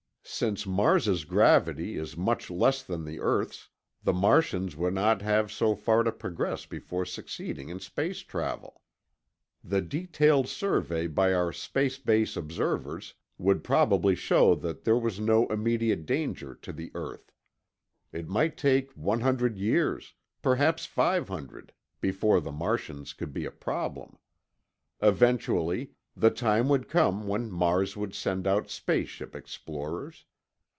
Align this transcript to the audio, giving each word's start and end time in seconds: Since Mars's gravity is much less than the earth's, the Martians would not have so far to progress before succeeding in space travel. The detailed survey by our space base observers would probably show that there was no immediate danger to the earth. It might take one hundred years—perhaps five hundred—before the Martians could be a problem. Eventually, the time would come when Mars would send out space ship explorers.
Since 0.23 0.65
Mars's 0.67 1.25
gravity 1.25 1.97
is 1.97 2.15
much 2.15 2.49
less 2.49 2.83
than 2.83 3.03
the 3.03 3.19
earth's, 3.19 3.69
the 4.03 4.13
Martians 4.13 4.77
would 4.77 4.93
not 4.93 5.21
have 5.23 5.51
so 5.51 5.75
far 5.75 6.03
to 6.03 6.11
progress 6.11 6.65
before 6.67 7.05
succeeding 7.05 7.69
in 7.69 7.79
space 7.79 8.19
travel. 8.19 8.81
The 9.63 9.81
detailed 9.81 10.47
survey 10.47 11.07
by 11.07 11.33
our 11.33 11.51
space 11.51 11.97
base 11.97 12.37
observers 12.37 13.15
would 13.37 13.63
probably 13.63 14.15
show 14.15 14.55
that 14.55 14.83
there 14.83 14.97
was 14.97 15.19
no 15.19 15.47
immediate 15.47 16.05
danger 16.05 16.53
to 16.61 16.71
the 16.71 16.91
earth. 16.93 17.31
It 18.13 18.29
might 18.29 18.57
take 18.57 18.91
one 18.93 19.21
hundred 19.21 19.57
years—perhaps 19.57 20.85
five 20.85 21.27
hundred—before 21.27 22.39
the 22.39 22.51
Martians 22.53 23.11
could 23.13 23.33
be 23.33 23.45
a 23.45 23.51
problem. 23.51 24.17
Eventually, 25.01 25.93
the 26.13 26.29
time 26.29 26.67
would 26.67 26.89
come 26.89 27.25
when 27.25 27.49
Mars 27.49 27.95
would 27.95 28.13
send 28.13 28.45
out 28.45 28.69
space 28.69 29.07
ship 29.07 29.33
explorers. 29.33 30.25